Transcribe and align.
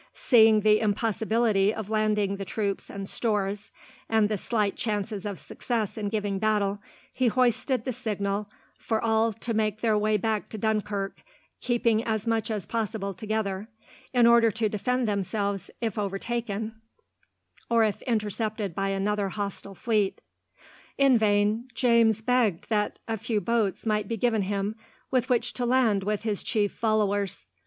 Seeing 0.15 0.61
the 0.61 0.79
impossibility 0.79 1.71
of 1.71 1.91
landing 1.91 2.37
the 2.37 2.43
troops 2.43 2.89
and 2.89 3.07
stores, 3.07 3.69
and 4.09 4.29
the 4.29 4.35
slight 4.39 4.75
chances 4.75 5.27
of 5.27 5.37
success 5.37 5.95
in 5.95 6.09
giving 6.09 6.39
battle, 6.39 6.79
he 7.13 7.27
hoisted 7.27 7.85
the 7.85 7.93
signal 7.93 8.49
for 8.79 8.99
all 8.99 9.31
to 9.31 9.53
make 9.53 9.81
their 9.81 9.95
way 9.95 10.17
back 10.17 10.49
to 10.49 10.57
Dunkirk, 10.57 11.19
keeping 11.59 12.03
as 12.03 12.25
much 12.25 12.49
as 12.49 12.65
possible 12.65 13.13
together, 13.13 13.67
in 14.11 14.25
order 14.25 14.49
to 14.49 14.67
defend 14.69 15.07
themselves 15.07 15.69
if 15.81 15.99
overtaken, 15.99 16.81
or 17.69 17.83
if 17.83 18.01
intercepted 18.07 18.73
by 18.73 18.89
another 18.89 19.29
hostile 19.29 19.75
fleet. 19.75 20.19
In 20.97 21.15
vain, 21.19 21.67
James 21.75 22.23
begged 22.23 22.69
that 22.69 22.97
a 23.07 23.17
few 23.17 23.39
boats 23.39 23.85
might 23.85 24.07
be 24.07 24.17
given 24.17 24.41
him, 24.41 24.75
with 25.11 25.29
which 25.29 25.53
to 25.53 25.65
land 25.67 26.01
with 26.01 26.23
his 26.23 26.41
chief 26.41 26.71
followers. 26.73 27.45